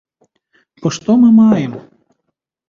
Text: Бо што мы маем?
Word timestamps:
Бо 0.85 0.93
што 0.95 1.17
мы 1.25 1.29
маем? 1.41 1.77